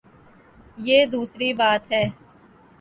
[0.77, 2.03] یہ دوسری بات ہے۔